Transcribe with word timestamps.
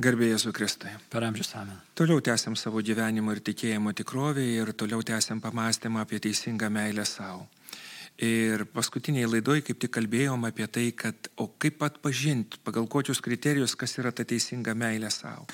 Garbėjai 0.00 0.38
su 0.40 0.50
Kristai. 0.56 0.94
Per 1.12 1.24
amžius 1.26 1.50
amen. 1.58 1.76
Toliau 1.98 2.22
tęsiam 2.24 2.54
savo 2.56 2.80
gyvenimo 2.80 3.34
ir 3.34 3.42
tikėjimo 3.44 3.92
tikrovę 3.98 4.44
ir 4.48 4.70
toliau 4.72 5.02
tęsiam 5.04 5.42
pamastymą 5.44 6.00
apie 6.00 6.20
teisingą 6.24 6.70
meilę 6.72 7.04
savo. 7.04 7.44
Ir 8.24 8.64
paskutiniai 8.72 9.28
laidoj 9.28 9.60
kaip 9.66 9.80
tik 9.82 9.92
kalbėjom 9.98 10.46
apie 10.48 10.68
tai, 10.72 10.86
kad 10.96 11.28
o 11.36 11.50
kaip 11.60 11.82
atpažinti, 11.84 12.62
pagal 12.64 12.88
kokius 12.88 13.20
kriterijus, 13.20 13.74
kas 13.76 13.98
yra 14.00 14.12
ta 14.12 14.24
teisinga 14.24 14.72
meilė 14.72 15.10
savo. 15.12 15.44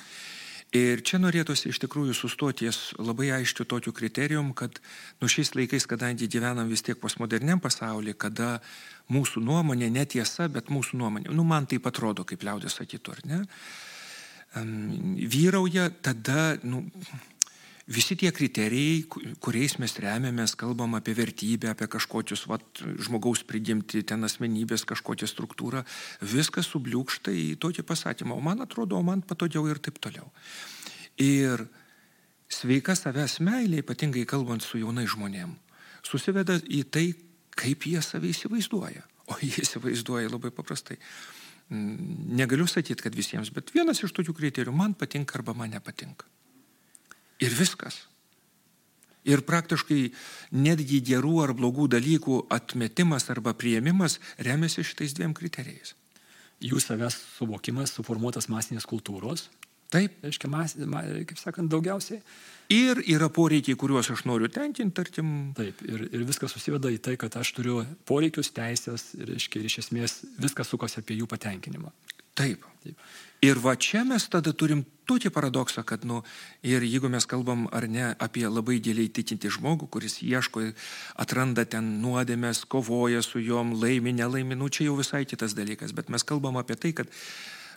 Ir 0.77 1.03
čia 1.07 1.19
norėtųsi 1.23 1.73
iš 1.73 1.81
tikrųjų 1.83 2.15
sustoti 2.15 2.67
ties 2.67 2.93
labai 2.99 3.33
aiškiu 3.41 3.67
tokiu 3.67 3.95
kriterijum, 3.97 4.53
kad 4.55 4.79
nu 5.23 5.31
šiais 5.31 5.55
laikais, 5.59 5.89
kadangi 5.91 6.31
gyvenam 6.31 6.71
vis 6.71 6.87
tiek 6.87 6.99
postmoderniam 7.03 7.63
pasaulyje, 7.63 8.15
kada 8.19 8.61
mūsų 9.11 9.43
nuomonė 9.43 9.91
netiesa, 9.95 10.47
bet 10.51 10.71
mūsų 10.71 11.03
nuomonė, 11.03 11.35
nu 11.35 11.47
man 11.47 11.67
tai 11.67 11.83
atrodo, 11.83 12.27
kaip 12.27 12.47
liaudės 12.47 12.79
sakytų, 12.79 13.15
ar 13.15 13.27
ne, 13.31 13.43
vyrauja 14.57 15.91
tada, 16.03 16.57
nu, 16.65 16.85
visi 17.87 18.17
tie 18.19 18.33
kriterijai, 18.35 19.05
kuriais 19.43 19.77
mes 19.79 19.95
remiamės, 20.03 20.57
kalbam 20.59 20.97
apie 20.99 21.15
vertybę, 21.17 21.71
apie 21.71 21.89
kažkokius 21.91 22.47
vat, 22.51 22.83
žmogaus 23.07 23.45
prigimti, 23.47 24.03
ten 24.03 24.27
asmenybės 24.27 24.87
kažkokią 24.89 25.29
struktūrą, 25.31 25.85
viskas 26.21 26.71
subliūkšta 26.73 27.35
į 27.35 27.49
tokį 27.63 27.87
pasakymą, 27.87 28.37
o 28.37 28.43
man 28.43 28.65
atrodo, 28.65 28.99
o 28.99 29.07
man 29.07 29.23
patogiau 29.23 29.67
ir 29.71 29.79
taip 29.83 30.01
toliau. 30.03 30.31
Ir 31.23 31.67
sveika 32.51 32.97
savęs 32.99 33.39
meilė, 33.45 33.83
ypatingai 33.85 34.27
kalbant 34.29 34.65
su 34.65 34.81
jaunai 34.83 35.07
žmonėm, 35.09 35.55
susiveda 36.07 36.59
į 36.67 36.83
tai, 36.91 37.07
kaip 37.57 37.87
jie 37.89 38.03
save 38.05 38.33
įsivaizduoja. 38.35 39.07
O 39.27 39.35
jie 39.43 39.65
įsivaizduoja 39.65 40.31
labai 40.31 40.53
paprastai. 40.55 41.01
Negaliu 41.71 42.67
sakyti, 42.71 43.03
kad 43.03 43.15
visiems, 43.19 43.51
bet 43.51 43.73
vienas 43.75 44.03
iš 44.05 44.13
tokių 44.15 44.37
kriterijų 44.39 44.75
man 44.75 44.95
patinka 44.95 45.39
arba 45.39 45.55
man 45.57 45.73
nepatinka. 45.75 46.29
Ir 47.43 47.51
viskas. 47.53 48.05
Ir 49.27 49.43
praktiškai 49.43 50.13
netgi 50.55 51.01
gerų 51.03 51.41
ar 51.43 51.53
blogų 51.59 51.89
dalykų 51.97 52.45
atmetimas 52.55 53.27
arba 53.35 53.57
prieimimas 53.59 54.21
remiasi 54.39 54.85
šitais 54.87 55.17
dviem 55.19 55.35
kriterijais. 55.35 55.97
Jų 56.63 56.79
savęs 56.81 57.19
suvokimas 57.35 57.93
suformuotas 57.99 58.47
masinės 58.49 58.87
kultūros. 58.87 59.49
Taip. 59.95 60.17
Reiškia, 60.25 60.51
mas, 60.51 60.75
kaip 60.77 61.39
sakant, 61.39 61.71
daugiausiai. 61.71 62.23
Ir 62.75 62.99
yra 63.07 63.29
poreikiai, 63.31 63.79
kuriuos 63.79 64.11
aš 64.11 64.25
noriu 64.27 64.51
tenkinti, 64.51 64.95
tarkim. 64.97 65.29
Taip, 65.59 65.85
ir, 65.87 66.09
ir 66.11 66.25
viskas 66.27 66.57
susiveda 66.57 66.91
į 66.91 66.99
tai, 67.03 67.15
kad 67.21 67.39
aš 67.39 67.53
turiu 67.55 67.79
poreikius, 68.09 68.51
teisės, 68.57 69.13
ir, 69.19 69.31
reiškia, 69.31 69.63
ir 69.63 69.71
iš 69.71 69.79
esmės 69.85 70.19
viskas 70.43 70.73
sukasi 70.73 70.99
apie 71.03 71.21
jų 71.21 71.31
patenkinimą. 71.31 71.95
Taip. 72.37 72.67
Taip. 72.83 72.99
Ir 73.45 73.59
va 73.63 73.77
čia 73.77 74.03
mes 74.09 74.25
tada 74.33 74.53
turim 74.57 74.83
tokį 75.07 75.31
paradoksą, 75.31 75.85
kad, 75.87 76.05
nu, 76.09 76.23
ir 76.67 76.85
jeigu 76.85 77.09
mes 77.13 77.27
kalbam 77.29 77.67
ar 77.75 77.87
ne 77.89 78.09
apie 78.23 78.47
labai 78.49 78.79
giliai 78.83 79.13
tikinti 79.13 79.51
žmogų, 79.53 79.89
kuris 79.93 80.19
ieško, 80.25 80.65
atranda 81.23 81.67
ten 81.69 81.99
nuodėmės, 82.03 82.65
kovoja 82.67 83.23
su 83.23 83.43
juom, 83.45 83.77
laimi, 83.79 84.15
nelaimi, 84.17 84.59
nu 84.59 84.71
čia 84.73 84.89
jau 84.89 84.97
visai 84.99 85.23
kitas 85.29 85.55
dalykas, 85.55 85.95
bet 85.95 86.11
mes 86.11 86.27
kalbam 86.27 86.59
apie 86.59 86.79
tai, 86.81 86.95
kad 86.97 87.13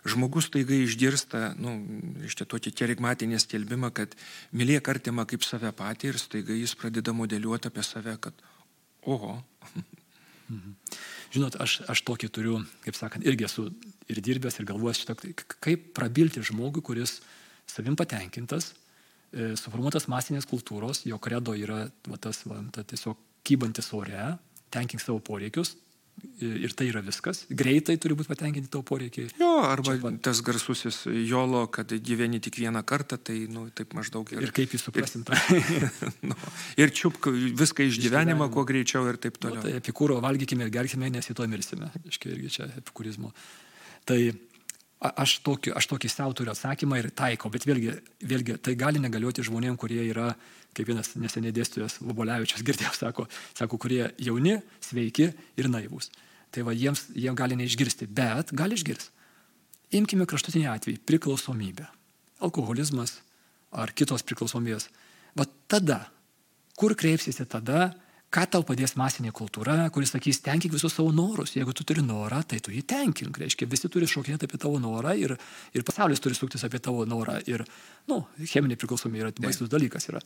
žmogus 0.07 0.49
taiga 0.53 0.77
išgirsta, 0.77 1.53
nu, 1.59 1.75
iš 2.27 2.37
čia 2.39 2.47
tokį 2.49 2.73
kerigmatinį 2.75 3.39
skelbimą, 3.41 3.91
kad 3.95 4.15
mylėk 4.55 4.91
artimą 4.91 5.25
kaip 5.29 5.43
save 5.47 5.71
patį 5.75 6.13
ir 6.13 6.21
staiga 6.21 6.55
jis 6.55 6.75
pradeda 6.79 7.13
modeliuoti 7.15 7.71
apie 7.71 7.83
save, 7.85 8.15
kad 8.23 8.45
oho. 9.07 9.39
Mhm. 10.49 10.75
Žinot, 11.29 11.59
aš, 11.61 11.81
aš 11.85 12.01
tokį 12.07 12.27
turiu, 12.33 12.55
kaip 12.81 12.95
sakant, 12.97 13.25
irgi 13.27 13.45
esu 13.45 13.67
ir 14.09 14.21
dirbęs 14.25 14.55
ir 14.57 14.65
galvojęs 14.65 15.03
šitą, 15.03 15.15
kaip 15.61 15.91
prabilti 15.93 16.41
žmogui, 16.41 16.81
kuris 16.81 17.19
savim 17.69 17.93
patenkintas, 17.99 18.71
e, 19.29 19.51
suformuotas 19.59 20.09
masinės 20.09 20.49
kultūros, 20.49 21.03
jo 21.05 21.19
kredo 21.21 21.53
yra 21.53 21.83
va, 22.09 22.17
tas 22.17 22.41
va, 22.49 22.63
ta, 22.73 22.81
tiesiog 22.81 23.19
kybantis 23.45 23.91
ore, 23.93 24.31
tenkink 24.73 25.03
savo 25.03 25.21
poreikius, 25.21 25.75
ir 26.39 26.73
tai 26.77 26.87
yra 26.89 27.01
viskas. 27.05 27.43
Greitai 27.49 27.97
turi 28.01 28.17
būti 28.17 28.31
patenkinti 28.31 28.71
tavo 28.71 28.83
poreikiai. 28.87 29.29
Jo, 29.39 29.51
arba 29.67 29.95
Čia, 29.97 30.11
tas 30.29 30.41
garsusis 30.45 31.01
jolo, 31.27 31.65
kad 31.73 31.91
gyveni 31.91 32.41
tik 32.43 32.59
vieną 32.61 32.83
kartą, 32.87 33.19
tai, 33.21 33.41
nu, 33.51 33.67
taip 33.75 33.95
maždaug 33.97 34.29
yra. 34.35 34.43
Ir 34.45 34.53
kaip 34.55 34.75
jūs 34.75 34.87
suprasim 34.87 35.25
tą. 35.27 35.37
nu, 36.29 36.37
ir 36.79 36.93
čiupk 36.95 37.31
viską 37.59 37.87
iš 37.89 38.01
gyvenimo, 38.03 38.49
kuo 38.53 38.65
greičiau 38.67 39.07
ir 39.11 39.19
taip 39.21 39.39
toliau. 39.41 39.61
Nu, 39.61 39.67
tai 39.67 39.79
epikūro 39.79 40.19
valgykime 40.23 40.67
ir 40.67 40.73
gerkime, 40.73 41.11
nes 41.13 41.31
į 41.31 41.37
to 41.39 41.47
mirsime. 41.51 41.91
Iškai 42.11 42.35
irgi 42.35 42.53
čia 42.59 42.69
epikūrizmo. 42.79 43.33
Tai 44.09 44.19
aš 44.99 45.39
tokį, 45.45 45.73
aš 45.79 45.87
tokį 45.93 46.11
savo 46.11 46.35
turiu 46.35 46.51
atsakymą 46.53 46.99
ir 46.99 47.09
taiko, 47.15 47.51
bet 47.51 47.65
vėlgi, 47.67 47.93
vėlgi 48.27 48.57
tai 48.63 48.75
gali 48.79 48.99
negalioti 49.01 49.45
žmonėm, 49.47 49.77
kurie 49.79 50.01
yra, 50.09 50.33
kaip 50.77 50.89
vienas 50.89 51.13
neseniai 51.19 51.53
dėstytojas 51.55 51.99
Vobolevičius 52.03 52.63
girdėjau, 52.65 52.93
sako, 52.97 53.27
sako, 53.57 53.79
kurie 53.81 54.03
jauni, 54.21 54.59
sveiki 54.83 55.31
ir 55.59 55.69
naivūs. 55.71 56.11
Tai 56.53 56.65
va, 56.65 56.73
jiems, 56.73 57.07
jie 57.13 57.31
gali 57.37 57.57
neišgirsti, 57.59 58.07
bet 58.09 58.53
gali 58.57 58.77
išgirsti. 58.77 59.11
Imkime 59.99 60.27
kraštutinį 60.29 60.69
atvejį- 60.69 61.01
priklausomybę. 61.09 61.87
Alkoholizmas 62.45 63.19
ar 63.71 63.91
kitos 63.91 64.23
priklausomybės. 64.23 64.89
Va 65.35 65.45
tada, 65.67 66.11
kur 66.77 66.95
kreipsite 66.95 67.45
tada, 67.45 67.95
ką 68.33 68.45
tau 68.53 68.65
padės 68.65 68.93
masinė 68.99 69.31
kultūra, 69.35 69.75
kuris 69.93 70.13
sakys, 70.13 70.41
tenkink 70.45 70.75
visus 70.75 70.93
savo 70.93 71.11
norus. 71.15 71.55
Jeigu 71.57 71.73
tu 71.73 71.85
turi 71.87 72.03
norą, 72.05 72.43
tai 72.45 72.59
tu 72.63 72.73
jį 72.73 72.83
tenkink. 72.89 73.39
Reiškia, 73.41 73.67
visi 73.69 73.89
turi 73.89 74.09
šokinėti 74.09 74.45
apie 74.45 74.59
tavo 74.61 74.77
norą 74.81 75.15
ir, 75.17 75.33
ir 75.73 75.85
pasaulis 75.87 76.21
turi 76.21 76.37
suktis 76.37 76.65
apie 76.67 76.81
tavo 76.83 77.05
norą. 77.09 77.39
Ir, 77.49 77.65
na, 78.05 78.19
nu, 78.19 78.45
cheminė 78.51 78.77
priklausomybė 78.79 79.25
yra 79.25 79.33
baisus 79.41 79.71
dalykas. 79.71 80.09
Yra. 80.11 80.21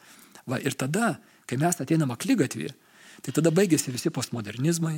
Va, 0.50 0.59
ir 0.59 0.75
tada, 0.80 1.16
kai 1.47 1.59
mes 1.62 1.80
ateinam 1.80 2.12
aklygatvį, 2.16 2.74
tai 3.24 3.36
tada 3.40 3.53
baigėsi 3.56 3.96
visi 3.96 4.12
postmodernizmai, 4.12 4.97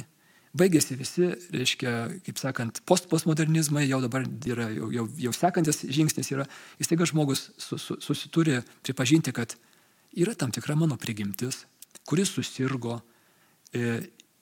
baigėsi 0.56 0.98
visi, 0.98 1.30
reiškia, 1.54 1.94
kaip 2.26 2.42
sakant, 2.42 2.82
post 2.90 3.10
postmodernizmai, 3.12 3.86
jau 3.90 4.00
dabar 4.02 4.26
yra, 4.50 4.70
jau, 4.74 4.90
jau, 4.94 5.06
jau 5.28 5.36
sekantis 5.36 5.84
žingsnis 5.84 6.32
yra, 6.34 6.48
jis 6.80 6.90
taiga 6.90 7.08
žmogus 7.10 7.50
su, 7.60 7.78
su, 7.82 8.00
susituri 8.02 8.62
pripažinti, 8.86 9.36
kad 9.36 9.58
yra 10.16 10.34
tam 10.40 10.56
tikra 10.56 10.78
mano 10.80 10.98
prigimtis, 10.98 11.66
kuris 12.04 12.34
susirgo, 12.36 13.00
e, 13.74 14.02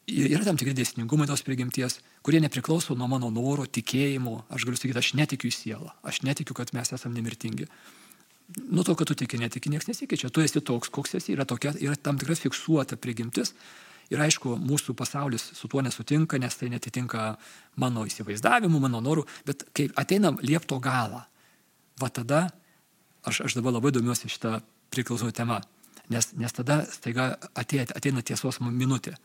yra 0.10 0.44
tam 0.44 0.60
tikri 0.60 0.76
dėsningumai 0.76 1.28
tos 1.30 1.44
prigimties, 1.46 2.00
kurie 2.26 2.42
nepriklauso 2.44 2.96
nuo 2.98 3.08
mano 3.12 3.30
noro, 3.34 3.66
tikėjimo. 3.66 4.44
Aš 4.54 4.68
galiu 4.68 4.80
sakyti, 4.80 5.00
aš 5.00 5.14
netikiu 5.20 5.50
į 5.50 5.56
sielą, 5.56 5.94
aš 6.04 6.24
netikiu, 6.28 6.56
kad 6.58 6.74
mes 6.76 6.92
esame 6.96 7.20
nemirtingi. 7.20 7.68
Nuo 8.70 8.84
to, 8.84 8.96
kad 9.00 9.08
tu 9.08 9.16
tiki, 9.18 9.40
netiki, 9.40 9.72
niekas 9.72 9.88
nesikeičia. 9.88 10.30
Tu 10.30 10.44
esi 10.44 10.62
toks, 10.62 10.92
koks 10.94 11.16
esi, 11.20 11.34
yra, 11.34 11.46
tokia, 11.48 11.72
yra 11.80 11.96
tam 11.96 12.20
tikra 12.20 12.36
fiksuota 12.38 13.00
prigimtis. 13.00 13.54
Ir 14.12 14.20
aišku, 14.22 14.58
mūsų 14.60 14.94
pasaulis 15.00 15.46
su 15.56 15.70
tuo 15.72 15.82
nesutinka, 15.82 16.38
nes 16.38 16.58
tai 16.60 16.68
netitinka 16.70 17.38
mano 17.80 18.04
įsivaizdavimu, 18.06 18.82
mano 18.84 19.00
norų, 19.02 19.24
bet 19.48 19.64
kai 19.74 19.88
ateinam 19.98 20.38
liepto 20.44 20.78
galą, 20.84 21.24
va 22.02 22.10
tada, 22.14 22.44
aš, 23.24 23.46
aš 23.48 23.56
dabar 23.58 23.78
labai 23.78 23.94
domiuosi 23.96 24.30
šitą 24.30 24.58
priklausomą 24.94 25.32
temą, 25.34 25.62
Nes, 26.12 26.34
nes 26.36 26.52
tada 26.52 26.82
staiga 26.92 27.34
ateina, 27.56 27.88
ateina 27.96 28.24
tiesos 28.26 28.60
minutė. 28.64 29.16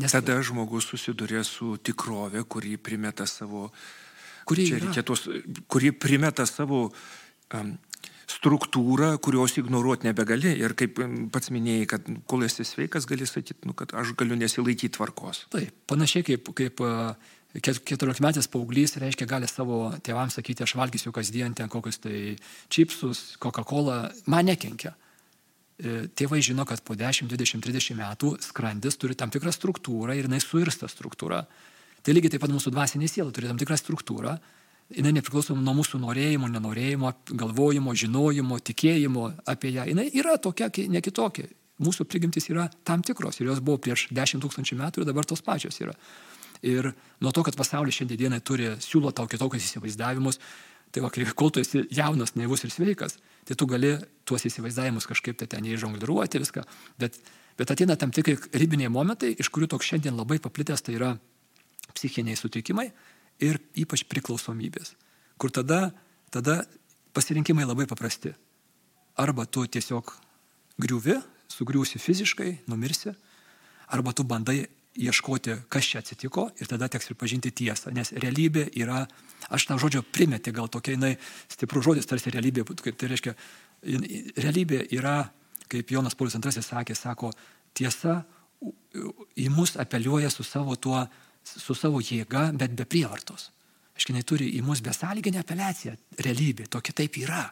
Nes 0.00 0.14
tada 0.14 0.38
žmogus 0.40 0.88
susiduria 0.88 1.42
su 1.44 1.76
tikrovė, 1.76 2.46
kurį 2.48 2.78
primeta 2.80 3.26
savo, 3.28 3.68
kuri, 4.48 4.70
reikėtos, 4.80 5.26
kuri 5.68 5.92
primeta 5.92 6.46
savo 6.48 6.86
um, 6.88 7.74
struktūrą, 8.32 9.12
kurios 9.22 9.58
ignoruoti 9.60 10.08
nebegali. 10.08 10.54
Ir 10.62 10.74
kaip 10.78 10.98
pats 11.34 11.52
minėjai, 11.52 11.90
kad 11.90 12.08
kol 12.30 12.46
esi 12.46 12.64
sveikas, 12.66 13.06
gali 13.10 13.28
sakyti, 13.28 13.66
nu, 13.68 13.76
kad 13.76 13.92
aš 13.98 14.14
galiu 14.18 14.38
nesilaikyti 14.40 14.96
tvarkos. 14.96 15.44
Taip, 15.52 15.76
panašiai 15.90 16.26
kaip, 16.32 16.48
kaip 16.56 16.80
keturiolikmetis 17.60 18.48
paauglys, 18.52 18.96
reiškia, 19.02 19.28
gali 19.28 19.50
savo 19.50 19.84
tėvams 20.04 20.38
sakyti, 20.38 20.64
aš 20.64 20.76
valgysiu 20.80 21.12
kasdien 21.12 21.52
ten 21.58 21.68
kokius 21.72 22.00
tai 22.00 22.36
čipsus, 22.72 23.36
Coca-Cola, 23.42 24.06
man 24.32 24.48
nekenkia. 24.48 24.94
E, 25.82 26.06
tėvai 26.14 26.38
žino, 26.44 26.62
kad 26.68 26.78
po 26.86 26.94
10, 26.94 27.26
20, 27.26 27.62
30 27.64 27.96
metų 27.98 28.36
skrandis 28.44 28.94
turi 29.00 29.16
tam 29.18 29.32
tikrą 29.34 29.50
struktūrą 29.50 30.14
ir 30.14 30.28
jinai 30.28 30.38
suirsta 30.42 30.86
struktūra. 30.86 31.40
Tai 32.02 32.14
lygiai 32.14 32.34
taip 32.34 32.44
pat 32.44 32.52
mūsų 32.54 32.70
dvasinė 32.70 33.08
siela 33.10 33.34
turi 33.34 33.50
tam 33.50 33.58
tikrą 33.58 33.78
struktūrą. 33.80 34.36
Jinai 34.94 35.14
nepriklauso 35.16 35.56
nuo 35.58 35.74
mūsų 35.78 35.98
norėjimo, 36.02 36.50
nenorėjimo, 36.52 37.12
galvojimo, 37.40 37.94
žinojimo, 37.98 38.60
tikėjimo 38.62 39.28
apie 39.48 39.72
ją. 39.74 39.88
Jinai 39.90 40.06
yra 40.14 40.36
tokia, 40.38 40.68
ne 40.92 41.02
kitokia. 41.02 41.48
Mūsų 41.82 42.06
prigimtis 42.06 42.46
yra 42.52 42.68
tam 42.86 43.02
tikros 43.02 43.40
ir 43.40 43.48
jos 43.48 43.62
buvo 43.64 43.80
prieš 43.82 44.10
10 44.14 44.44
tūkstančių 44.44 44.78
metų 44.84 45.02
ir 45.02 45.08
dabar 45.08 45.26
tos 45.26 45.42
pačios 45.42 45.80
yra. 45.82 45.96
Ir 46.62 46.92
nuo 47.18 47.32
to, 47.34 47.42
kad 47.42 47.56
pasaulis 47.58 47.96
šiandienai 47.98 48.38
turi, 48.44 48.68
siūlo 48.84 49.10
tau 49.16 49.26
kitokius 49.26 49.66
įsivaizdavimus, 49.66 50.38
Tai 50.92 51.06
va, 51.06 51.10
kol 51.36 51.50
tu 51.52 51.62
esi 51.62 51.86
jaunas, 51.94 52.34
naivus 52.36 52.66
ir 52.66 52.72
sveikas, 52.72 53.16
tai 53.48 53.56
tu 53.58 53.66
gali 53.70 53.96
tuos 54.28 54.44
įsivaizdavimus 54.46 55.08
kažkaip 55.10 55.38
tai 55.40 55.48
ten 55.50 55.66
įžongliruoti 55.66 56.40
viską, 56.42 56.64
bet, 57.00 57.18
bet 57.58 57.72
ateina 57.74 57.96
tam 57.98 58.14
tikri 58.14 58.36
ribiniai 58.54 58.92
momentai, 58.92 59.34
iš 59.38 59.50
kurių 59.52 59.72
toks 59.74 59.88
šiandien 59.90 60.16
labai 60.18 60.38
paplitęs 60.42 60.84
tai 60.86 60.96
yra 60.98 61.12
psichiniai 61.92 62.38
sutrikimai 62.38 62.90
ir 63.42 63.58
ypač 63.78 64.04
priklausomybės, 64.10 64.94
kur 65.40 65.52
tada, 65.54 65.90
tada 66.30 66.62
pasirinkimai 67.16 67.66
labai 67.66 67.88
paprasti. 67.90 68.32
Arba 69.18 69.44
tu 69.44 69.66
tiesiog 69.66 70.14
griuvi, 70.80 71.18
sugriūsi 71.52 72.00
fiziškai, 72.00 72.52
numirsi, 72.70 73.12
arba 73.92 74.14
tu 74.16 74.24
bandai 74.24 74.64
ieškoti, 74.98 75.56
kas 75.72 75.88
čia 75.88 76.02
atsitiko 76.02 76.48
ir 76.60 76.68
tada 76.68 76.88
teks 76.92 77.08
pripažinti 77.10 77.52
tiesą, 77.62 77.92
nes 77.96 78.12
realybė 78.12 78.66
yra, 78.80 79.06
aš 79.48 79.66
tą 79.70 79.78
žodžio 79.80 80.02
primeti, 80.04 80.52
gal 80.52 80.68
tokia 80.72 80.96
jinai 80.96 81.14
stiprus 81.52 81.86
žodis, 81.86 82.08
tarsi 82.08 82.32
realybė, 82.34 82.66
tai 82.92 83.08
reiškia, 83.12 83.34
realybė 84.44 84.84
yra, 84.92 85.16
kaip 85.72 85.90
Jonas 85.90 86.16
Paulius 86.18 86.36
II 86.36 86.64
sakė, 86.64 86.96
sako, 86.98 87.32
tiesa 87.74 88.20
į 88.62 89.48
mus 89.52 89.74
apeliuoja 89.80 90.30
su 90.30 90.44
savo, 90.44 90.76
tuo, 90.76 91.00
su 91.42 91.74
savo 91.74 92.02
jėga, 92.04 92.50
bet 92.56 92.76
be 92.76 92.84
prievartos. 92.84 93.48
Aiškiai, 93.96 94.14
jinai 94.14 94.28
turi 94.28 94.52
į 94.56 94.62
mus 94.64 94.80
besąlyginę 94.84 95.40
apeliaciją, 95.42 95.96
realybė, 96.20 96.68
tokia 96.72 96.94
taip 97.02 97.16
yra, 97.20 97.46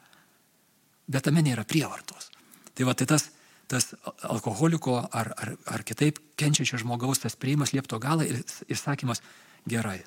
bet 1.08 1.24
tame 1.26 1.42
nėra 1.44 1.64
prievartos. 1.68 2.30
Tai 2.76 2.86
va, 2.88 2.94
tai 2.96 3.08
tas, 3.10 3.30
tas 3.70 3.92
alkoholiko 4.26 4.96
ar, 4.98 5.30
ar, 5.38 5.54
ar 5.70 5.84
kitaip 5.86 6.18
kenčiančio 6.40 6.80
žmogaus 6.82 7.22
tas 7.22 7.36
prieimas 7.38 7.70
liepto 7.74 8.00
galą 8.02 8.26
ir, 8.26 8.40
ir 8.66 8.78
sakymas, 8.78 9.22
gerai, 9.70 10.00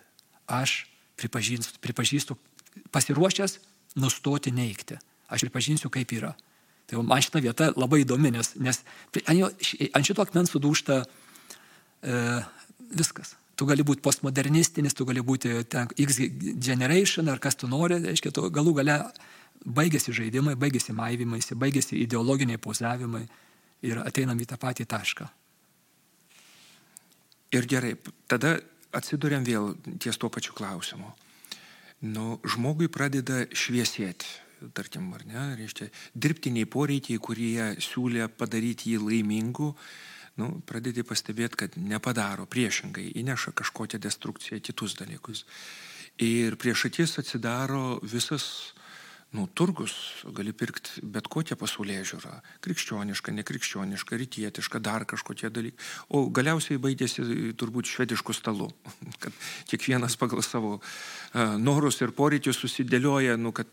aš 0.52 0.84
pripažįstu, 1.22 1.80
pripažįstu 1.84 2.38
pasiruošęs 2.92 3.60
nustoti 3.96 4.52
neikti. 4.52 4.98
Aš 5.32 5.46
pripažinsiu, 5.48 5.90
kaip 5.94 6.12
yra. 6.14 6.34
Tai 6.90 7.04
man 7.08 7.24
šita 7.24 7.42
vieta 7.42 7.70
labai 7.78 8.04
įdomi, 8.04 8.34
nes, 8.36 8.52
nes 8.60 8.82
ant 9.24 10.06
šito 10.06 10.26
akmens 10.26 10.52
sudūšta 10.52 11.00
e, 11.04 12.18
viskas. 12.92 13.38
Tu 13.56 13.68
gali 13.70 13.86
būti 13.86 14.04
postmodernistinis, 14.04 14.96
tu 14.98 15.06
gali 15.08 15.22
būti 15.24 15.62
ten 15.70 15.88
X 15.98 16.20
generation 16.58 17.30
ar 17.32 17.40
kas 17.40 17.56
tu 17.56 17.70
nori, 17.70 18.02
reiškia, 18.04 18.34
tu 18.36 18.50
galų 18.52 18.76
gale 18.82 18.98
baigėsi 19.64 20.14
žaidimai, 20.18 20.58
baigėsi 20.60 20.96
maivymaisi, 20.98 21.56
baigėsi 21.56 22.02
ideologiniai 22.04 22.60
pozavimai 22.62 23.24
ir 23.84 24.00
ateinam 24.04 24.40
į 24.40 24.48
tą 24.50 24.60
patį 24.60 24.88
tašką. 24.90 25.28
Ir 27.54 27.68
gerai, 27.70 27.94
tada 28.28 28.56
atsiduriam 28.94 29.44
vėl 29.46 29.74
ties 30.02 30.18
tuo 30.18 30.30
pačiu 30.34 30.56
klausimu. 30.58 31.12
Nu, 32.04 32.40
žmogui 32.44 32.90
pradeda 32.92 33.44
šviesėti, 33.56 34.28
tarkim, 34.76 35.12
ar 35.16 35.24
ne, 35.28 35.44
reiškia, 35.60 35.88
dirbtiniai 36.16 36.68
poreikiai, 36.68 37.22
kurie 37.22 37.70
siūlė 37.84 38.28
padaryti 38.28 38.94
jį 38.94 39.04
laimingu, 39.06 39.70
nu, 40.42 40.50
pradedi 40.68 41.06
pastebėti, 41.06 41.60
kad 41.64 41.78
nepadaro, 41.78 42.48
priešingai, 42.50 43.12
įneša 43.22 43.54
kažkokią 43.60 44.02
destrukciją, 44.04 44.60
kitus 44.66 44.98
dalykus. 45.00 45.46
Ir 46.22 46.58
prieš 46.62 46.88
akis 46.90 47.18
atsidaro 47.22 48.00
visas 48.02 48.74
nu, 49.34 49.48
turgus, 49.54 49.94
gali 50.36 50.54
pirkti 50.54 51.02
bet 51.04 51.28
kokią 51.32 51.58
pasaulyje 51.58 52.04
žiūrą- 52.14 52.34
krikščionišką, 52.66 53.34
nekrikščionišką, 53.40 54.18
rytietišką, 54.22 54.80
dar 54.80 55.06
kažkokie 55.10 55.50
dalykai. 55.50 55.80
O 56.10 56.30
galiausiai 56.30 56.78
baigėsi 56.78 57.54
turbūt 57.58 57.90
švediškų 57.90 58.34
stalų, 58.34 58.70
kad 59.24 59.34
kiekvienas 59.68 60.16
pagal 60.22 60.44
savo 60.46 60.80
uh, 60.80 61.58
norus 61.58 62.02
ir 62.02 62.14
poreikius 62.14 62.62
susidėlioja, 62.62 63.38
nu, 63.38 63.52
kad 63.52 63.68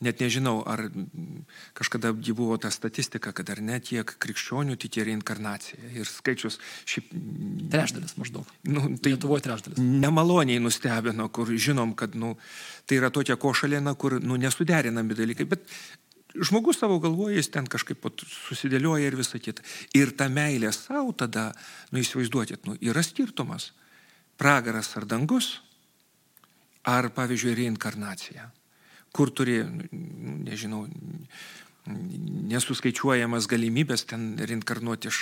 net 0.00 0.22
nežinau, 0.22 0.62
ar 0.66 0.86
kažkada 1.74 2.12
buvo 2.12 2.56
ta 2.56 2.70
statistika, 2.70 3.32
kad 3.32 3.50
ar 3.50 3.60
net 3.60 3.90
tiek 3.90 4.06
krikščionių 4.06 4.76
tikė 4.78 5.08
reinkarnacija. 5.10 5.80
Ir 5.92 6.06
skaičius 6.06 6.60
šiaip... 6.86 7.10
Trečdalis 7.72 8.14
maždaug. 8.20 8.46
Nu, 8.68 8.96
tai 9.02 9.14
Lietuvoje 9.14 9.42
trečdalis. 9.42 9.80
Nemaloniai 9.82 10.62
nustebino, 10.62 11.28
kur 11.34 11.50
žinom, 11.50 11.96
kad 11.98 12.14
nu, 12.14 12.36
tai 12.86 12.98
yra 13.00 13.10
tokia 13.14 13.38
košalėna, 13.40 13.94
kur 13.98 14.18
nu, 14.22 14.38
nesuderinami 14.40 15.16
dalykai, 15.18 15.46
bet 15.48 15.66
žmogus 16.34 16.80
savo 16.80 16.98
galvoje 17.02 17.38
jis 17.38 17.50
ten 17.52 17.68
kažkaip 17.68 18.04
susidėlioja 18.48 19.10
ir 19.10 19.18
visą 19.18 19.40
kitą. 19.42 19.64
Ir 19.98 20.14
ta 20.16 20.28
meilė 20.32 20.72
savo 20.76 21.12
tada, 21.16 21.50
nu 21.92 22.02
įsivaizduokit, 22.02 22.64
nu, 22.68 22.76
yra 22.80 23.04
skirtumas. 23.04 23.72
Pragaras 24.40 24.88
ar 24.98 25.06
dangus, 25.06 25.60
ar 26.88 27.10
pavyzdžiui 27.14 27.58
reinkarnacija, 27.60 28.48
kur 29.14 29.30
turi, 29.30 29.60
nu, 29.62 30.38
nežinau, 30.48 30.86
nesuskaičiuojamas 31.82 33.48
galimybės 33.50 34.04
ten 34.06 34.32
reinkarnuoti 34.38 35.10
iš, 35.10 35.18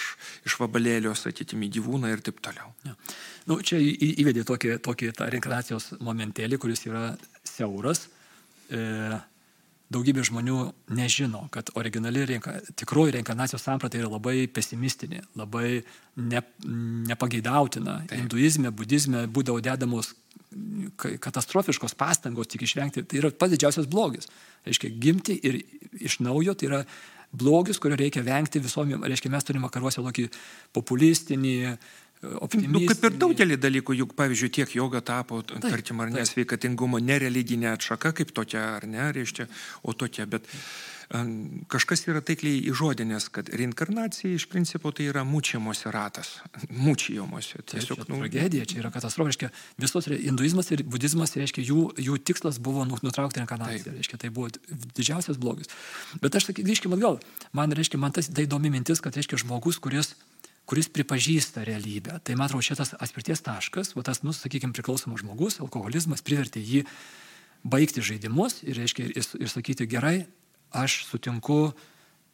iš 0.49 0.57
vabalėlio, 0.61 1.15
sakykime, 1.17 1.71
gyvūną 1.73 2.11
ir 2.13 2.21
taip 2.25 2.43
toliau. 2.45 2.69
Ja. 2.85 2.93
Nu, 3.49 3.61
čia 3.65 3.81
įvedė 3.81 4.45
tokį, 4.49 4.75
tokį 4.85 5.13
tą 5.17 5.31
reinkarnacijos 5.33 5.95
momentėlį, 6.05 6.61
kuris 6.61 6.85
yra 6.89 7.15
siauras. 7.61 8.09
E, 8.71 8.81
daugybė 9.91 10.23
žmonių 10.27 10.59
nežino, 10.95 11.45
kad 11.55 11.73
originali 11.79 12.23
reinka, 12.29 12.55
tikroji 12.79 13.17
reinkarnacijos 13.17 13.65
samprata 13.67 13.99
yra 13.99 14.11
labai 14.13 14.45
pesimistinė, 14.55 15.25
labai 15.39 15.81
ne, 16.17 16.43
nepageidautina. 17.11 18.01
Taip. 18.05 18.19
Hinduizme, 18.23 18.71
budizme 18.75 19.25
būdavo 19.27 19.63
dedamos 19.65 20.13
katastrofiškos 21.23 21.95
pastangos 21.99 22.51
tik 22.51 22.65
išvengti. 22.67 23.05
Tai 23.07 23.19
yra 23.21 23.31
pats 23.35 23.55
didžiausias 23.55 23.89
blogis. 23.91 24.31
Reiškia, 24.67 24.91
gimti 25.03 25.37
ir 25.47 25.61
iš 25.99 26.19
naujo 26.25 26.55
tai 26.59 26.71
yra 26.71 26.81
blogis, 27.31 27.79
kurio 27.83 27.99
reikia 27.99 28.23
vengti 28.27 28.63
visom. 28.63 28.97
Reiškia, 29.03 29.31
mes 29.31 29.47
turime 29.47 29.69
vakaruose 29.69 30.03
tokį 30.03 30.27
populistinį, 30.75 31.57
Nu, 32.21 32.83
kaip 32.85 33.05
ir 33.09 33.15
daugelį 33.17 33.57
dalykų, 33.57 33.95
juk 34.03 34.11
pavyzdžiui, 34.19 34.53
tiek 34.53 34.73
joga 34.77 35.01
tapo, 35.01 35.39
taip, 35.41 35.63
tarkim, 35.65 36.03
ar 36.05 36.11
nesveikatingumo, 36.13 37.01
nereliginė 37.01 37.71
atšaka 37.73 38.13
kaip 38.19 38.35
tokia, 38.37 38.75
ar 38.77 38.85
ne, 38.85 39.07
reiškia, 39.17 39.47
o 39.89 39.95
tokia, 39.97 40.27
bet 40.29 40.45
um, 41.17 41.31
kažkas 41.73 42.05
yra 42.11 42.21
taikliai 42.21 42.59
įžodinės, 42.69 43.31
kad 43.33 43.49
reinkarnacija 43.49 44.37
iš 44.37 44.45
principo 44.53 44.93
tai 44.93 45.07
yra 45.09 45.25
mūčiamosi 45.25 45.89
ratas, 45.97 46.35
mūčiamosi. 46.85 47.63
Tiesiog, 47.73 48.05
nu, 48.13 48.21
tragedija, 48.21 48.69
čia 48.69 48.83
yra 48.83 48.93
katastrofiška. 48.93 49.49
Visos 49.81 50.11
hinduizmas 50.13 50.69
ir 50.77 50.85
budizmas, 50.85 51.33
reiškia, 51.41 51.65
jų, 51.73 51.87
jų 52.05 52.19
tikslas 52.21 52.61
buvo 52.61 52.85
nu, 52.85 53.01
nutraukti 53.01 53.41
reinkarnaciją, 53.41 53.87
taip. 53.87 53.97
reiškia, 53.97 54.21
tai 54.27 54.35
buvo 54.35 54.53
didžiausias 54.69 55.41
blogis. 55.41 55.73
Bet 56.21 56.37
aš 56.37 56.53
grįžkime 56.53 57.01
atgal, 57.01 57.17
man, 57.57 57.73
reiškia, 57.73 58.03
man 58.03 58.13
tas 58.13 58.29
tai 58.29 58.45
įdomi 58.45 58.75
mintis, 58.77 59.01
kad, 59.01 59.17
reiškia, 59.17 59.41
žmogus, 59.41 59.81
kuris 59.81 60.13
kuris 60.69 60.91
pripažįsta 60.93 61.65
realybę. 61.67 62.19
Tai 62.25 62.37
man 62.39 62.49
atrodo 62.49 62.65
šitas 62.65 62.95
atspirties 62.99 63.43
taškas, 63.47 63.95
o 63.99 64.05
tas, 64.07 64.23
nu, 64.27 64.35
sakykime, 64.37 64.75
priklausomas 64.77 65.25
žmogus, 65.25 65.61
alkoholizmas 65.65 66.23
privertė 66.27 66.63
jį 66.63 66.85
baigti 67.67 68.03
žaidimus 68.05 68.63
ir, 68.65 68.79
reiškia, 68.79 69.09
ir, 69.11 69.31
ir 69.41 69.51
sakyti, 69.53 69.89
gerai, 69.91 70.25
aš 70.71 71.05
sutinku 71.09 71.73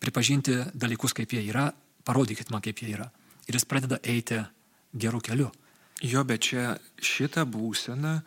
pripažinti 0.03 0.59
dalykus, 0.77 1.17
kaip 1.17 1.33
jie 1.33 1.47
yra, 1.49 1.71
parodykit 2.07 2.53
man, 2.53 2.63
kaip 2.65 2.83
jie 2.83 2.93
yra. 2.95 3.09
Ir 3.47 3.57
jis 3.57 3.67
pradeda 3.69 3.99
eiti 4.05 4.43
gerų 4.97 5.23
kelių. 5.25 5.49
Jo, 6.05 6.23
bet 6.29 6.45
čia 6.45 6.77
šitą 7.01 7.47
būseną, 7.49 8.19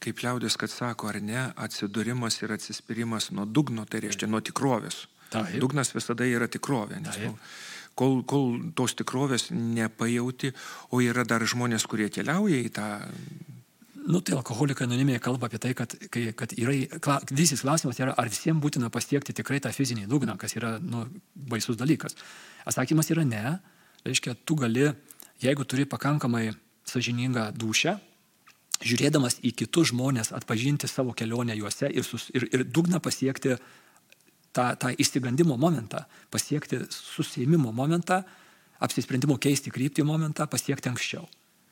kaip 0.00 0.22
liaudės, 0.24 0.56
kad 0.56 0.72
sako, 0.72 1.10
ar 1.10 1.20
ne, 1.20 1.50
atsidūrimas 1.60 2.40
ir 2.40 2.54
atsispirimas 2.56 3.28
nuo 3.36 3.44
dugno, 3.44 3.84
tai 3.84 4.06
reiškia 4.06 4.30
nuo 4.30 4.40
tikrovės. 4.40 5.04
Taip. 5.30 5.52
Dugnas 5.62 5.92
visada 5.94 6.26
yra 6.26 6.48
tikrovė. 6.50 6.98
Nes, 7.04 7.18
nu, 7.22 7.36
kol, 8.00 8.20
kol 8.24 8.58
tos 8.76 8.96
tikrovės 8.98 9.50
nepajauti, 9.52 10.54
o 10.90 11.02
yra 11.04 11.26
dar 11.28 11.44
žmonės, 11.44 11.86
kurie 11.90 12.08
keliauja 12.12 12.64
į 12.64 12.74
tą 12.76 12.90
Nu, 14.10 14.22
tai 14.24 14.32
alkoholikai 14.32 14.86
anonimėje 14.86 15.20
kalba 15.22 15.50
apie 15.50 15.58
tai, 15.60 15.74
kad, 15.76 15.92
kai, 16.10 16.30
kad 16.34 16.54
yra, 16.56 16.72
kla, 17.04 17.18
didysis 17.28 17.60
klausimas 17.60 17.98
yra, 18.00 18.14
ar 18.18 18.30
visiems 18.32 18.62
būtina 18.64 18.88
pasiekti 18.90 19.34
tikrai 19.36 19.58
tą 19.62 19.70
fizinį 19.76 20.06
dugną, 20.08 20.38
kas 20.40 20.56
yra 20.56 20.78
nu, 20.80 21.04
baisus 21.52 21.76
dalykas. 21.78 22.16
Atsakymas 22.64 23.12
yra 23.12 23.26
ne. 23.28 23.58
Reiškia, 24.06 24.34
tu 24.48 24.56
gali, 24.58 24.88
jeigu 25.44 25.66
turi 25.68 25.84
pakankamai 25.84 26.46
sažiningą 26.88 27.50
dušę, 27.60 27.98
žiūrėdamas 28.80 29.42
į 29.44 29.52
kitus 29.60 29.92
žmonės, 29.92 30.32
atpažinti 30.36 30.88
savo 30.88 31.12
kelionę 31.12 31.58
juose 31.58 31.92
ir, 31.92 32.06
sus, 32.06 32.30
ir, 32.32 32.48
ir 32.48 32.64
dugną 32.64 33.02
pasiekti 33.04 33.58
tą, 34.52 34.70
tą 34.80 34.92
įsigandimo 34.94 35.56
momentą, 35.60 36.04
pasiekti 36.30 36.82
susėmimo 36.94 37.72
momentą, 37.72 38.22
apsisprendimo 38.80 39.36
keisti 39.38 39.72
kryptį 39.74 40.06
momentą, 40.08 40.48
pasiekti 40.50 40.90
anksčiau. 40.90 41.28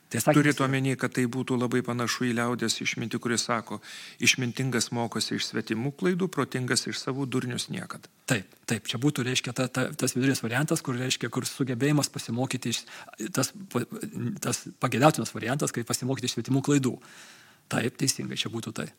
Tai 0.09 0.33
Turėtų 0.33 0.63
omeny, 0.65 0.95
kad 0.97 1.13
tai 1.13 1.27
būtų 1.29 1.53
labai 1.59 1.83
panašu 1.85 2.25
į 2.25 2.31
liaudės 2.39 2.79
išmintį, 2.81 3.19
kuris 3.21 3.43
sako, 3.45 3.77
išmintingas 4.25 4.89
mokosi 4.95 5.35
iš 5.37 5.51
svetimų 5.51 5.91
klaidų, 5.99 6.25
protingas 6.33 6.87
iš 6.89 6.97
savų 6.97 7.27
durnius 7.29 7.67
niekad. 7.69 8.07
Taip, 8.29 8.55
taip, 8.65 8.89
čia 8.89 8.97
būtų, 9.01 9.27
reiškia, 9.27 9.53
ta, 9.53 9.67
ta, 9.69 9.83
tas 9.93 10.17
vidurinis 10.17 10.41
variantas, 10.41 10.81
kur, 10.81 10.97
reiškia, 10.97 11.29
kur 11.29 11.45
sugebėjimas 11.45 12.09
pasimokyti 12.09 12.73
iš, 12.73 12.81
tas, 13.37 13.53
tas 14.41 14.63
pagėdautinas 14.81 15.35
variantas, 15.35 15.75
kai 15.75 15.85
pasimokyti 15.85 16.31
iš 16.31 16.39
svetimų 16.39 16.65
klaidų. 16.65 16.95
Taip, 17.69 18.01
teisingai, 18.01 18.39
čia 18.41 18.49
būtų 18.49 18.73
tai. 18.81 18.89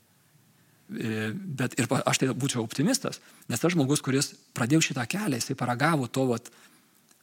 E, 0.90 1.30
bet 1.34 1.76
ir 1.78 1.86
aš 1.86 2.18
tai 2.18 2.30
būčiau 2.34 2.64
optimistas, 2.64 3.20
nes 3.46 3.62
tas 3.62 3.74
žmogus, 3.74 4.02
kuris 4.02 4.32
pradėjo 4.58 4.82
šitą 4.88 5.04
kelią, 5.10 5.38
jisai 5.38 5.54
paragavo 5.58 6.08
to, 6.10 6.24
vat, 6.32 6.48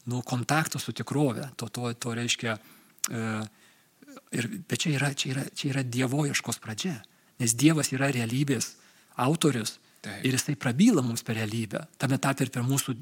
nu, 0.08 0.22
kontakto 0.24 0.80
su 0.80 0.94
tikrove, 0.96 1.50
to, 1.60 1.68
to, 1.76 1.92
to 2.00 2.14
reiškia, 2.16 2.56
e, 3.12 3.24
ir, 4.40 4.48
bet 4.70 4.86
čia 4.86 4.94
yra, 4.96 5.12
čia, 5.12 5.34
yra, 5.34 5.44
čia 5.52 5.74
yra 5.74 5.84
dievoieškos 5.84 6.62
pradžia, 6.64 6.96
nes 7.44 7.58
Dievas 7.60 7.92
yra 7.92 8.08
realybės 8.14 8.76
autorius 9.20 9.76
Taip. 10.08 10.26
Ir 10.30 10.36
jisai 10.38 10.54
prabyla 10.60 11.02
mums 11.02 11.24
per 11.26 11.36
realybę, 11.40 11.82
tame 12.00 12.20
tarp 12.22 12.44
ir 12.46 12.52
per 12.54 12.64
mūsų 12.64 12.94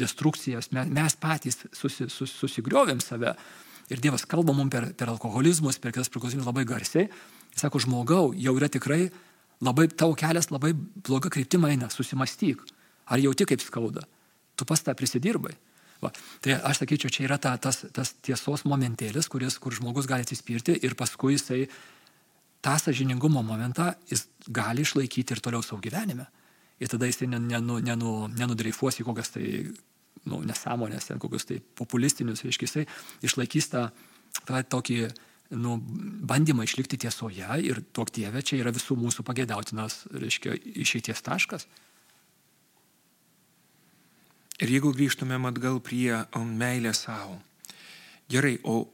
destrukcijas. 0.00 0.72
Mes, 0.74 0.88
mes 0.90 1.14
patys 1.22 1.60
susi, 1.70 2.08
sus, 2.12 2.32
susigriovėm 2.34 2.98
save. 3.00 3.36
Ir 3.94 4.02
Dievas 4.02 4.26
kalba 4.26 4.52
mums 4.56 4.72
per, 4.74 4.88
per 4.98 5.12
alkoholizmus, 5.12 5.78
per 5.78 5.94
kitas 5.94 6.10
priklausomybės 6.10 6.50
labai 6.50 6.66
garsiai. 6.66 7.06
Jis 7.54 7.62
sako, 7.62 7.80
žmogau, 7.84 8.24
jau 8.34 8.56
yra 8.58 8.68
tikrai 8.68 9.06
labai 9.64 9.88
tavo 9.88 10.16
kelias 10.18 10.50
labai 10.50 10.72
bloga 10.76 11.30
kryptima 11.32 11.70
eina, 11.72 11.88
susimastyk. 11.92 12.62
Ar 13.06 13.22
jauti 13.22 13.46
kaip 13.46 13.62
skauda? 13.62 14.02
Tu 14.56 14.66
pas 14.68 14.82
tą 14.82 14.94
prisidirbai. 14.98 15.54
Va. 16.02 16.10
Tai 16.44 16.58
aš 16.68 16.82
sakyčiau, 16.82 17.12
čia 17.12 17.24
yra 17.24 17.38
ta, 17.40 17.54
tas, 17.60 17.84
tas 17.94 18.12
tiesos 18.24 18.66
momentėlis, 18.68 19.28
kuris, 19.32 19.56
kur 19.62 19.72
žmogus 19.72 20.08
gali 20.10 20.26
atsispirti 20.26 20.76
ir 20.84 20.96
paskui 20.98 21.36
jisai 21.36 21.62
tą 22.64 22.74
sažiningumo 22.82 23.42
momentą 23.46 23.92
jis 24.10 24.26
gali 24.52 24.84
išlaikyti 24.84 25.36
ir 25.36 25.42
toliau 25.44 25.64
savo 25.64 25.80
gyvenime. 25.84 26.26
Ir 26.80 26.90
tada 26.92 27.08
jisai 27.08 27.30
nenu, 27.32 27.78
nenu, 27.80 28.16
nenudreifuos 28.36 29.00
į 29.00 29.06
kokias 29.06 29.32
tai 29.32 29.46
nu, 30.26 30.42
nesąmonės, 30.44 31.14
kokius 31.22 31.48
tai 31.48 31.60
populistinius, 31.78 32.44
reiškia, 32.44 32.68
jisai 32.68 32.84
išlaikys 33.24 33.70
tą, 33.72 33.86
tą 34.44 34.60
tokį 34.76 34.98
nu, 35.50 35.76
bandymą 36.26 36.64
išlikti 36.66 36.98
tiesoje 37.06 37.46
ir 37.62 37.82
tuok 37.94 38.10
Dieve 38.14 38.42
čia 38.42 38.58
yra 38.60 38.72
visų 38.74 38.96
mūsų 38.98 39.24
pagėdautinas, 39.26 40.04
reiškia, 40.10 40.56
išeities 40.82 41.22
taškas. 41.22 41.66
Ir 44.56 44.72
jeigu 44.72 44.94
grįžtumėm 44.96 45.46
atgal 45.50 45.78
prie 45.84 46.24
meilės 46.34 47.04
savo. 47.04 47.36
Gerai, 48.32 48.56
o 48.64 48.88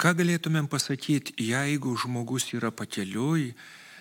ką 0.00 0.14
galėtumėm 0.20 0.70
pasakyti, 0.70 1.34
jeigu 1.42 1.96
žmogus 1.98 2.46
yra 2.54 2.70
pakeliui, 2.70 3.50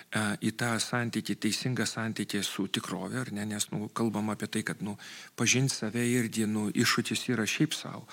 į 0.10 0.52
tą 0.58 0.72
santykį, 0.82 1.36
teisingą 1.38 1.86
santykį 1.86 2.42
su 2.42 2.66
tikrove, 2.74 3.20
ar 3.22 3.30
ne, 3.36 3.44
nes 3.46 3.68
nu, 3.70 3.90
kalbam 3.94 4.32
apie 4.34 4.48
tai, 4.50 4.64
kad 4.66 4.82
nu, 4.82 4.96
pažinti 5.38 5.76
save 5.76 6.02
irgi 6.02 6.48
nu, 6.50 6.70
iššūkis 6.74 7.28
yra 7.30 7.46
šiaip 7.46 7.78
savo. 7.78 8.08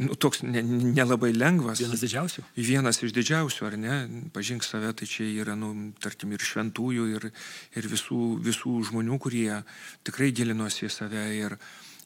Nu, 0.00 0.16
toks 0.16 0.40
nelabai 0.46 1.32
ne, 1.32 1.36
ne 1.36 1.44
lengvas. 1.44 1.82
Vienas 1.84 2.00
didžiausių. 2.06 2.46
Vienas 2.56 3.02
iš 3.04 3.12
didžiausių, 3.12 3.68
ar 3.68 3.76
ne? 3.76 4.00
Pažink 4.32 4.64
save, 4.64 4.94
tai 4.96 5.08
čia 5.10 5.28
yra, 5.28 5.56
nu, 5.58 5.92
tarkim, 6.00 6.32
ir 6.32 6.40
šventųjų, 6.40 7.08
ir, 7.18 7.28
ir 7.76 7.92
visų, 7.92 8.22
visų 8.48 8.78
žmonių, 8.88 9.20
kurie 9.20 9.62
tikrai 10.08 10.32
gilinosi 10.32 10.88
į 10.88 10.94
save. 10.96 11.28
Ir, 11.36 11.60